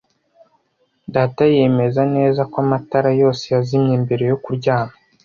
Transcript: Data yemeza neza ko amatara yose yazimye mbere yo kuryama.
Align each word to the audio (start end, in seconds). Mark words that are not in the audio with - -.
Data 1.13 1.43
yemeza 1.55 2.01
neza 2.15 2.41
ko 2.51 2.55
amatara 2.63 3.09
yose 3.21 3.43
yazimye 3.53 3.95
mbere 4.05 4.23
yo 4.31 4.37
kuryama. 4.43 4.95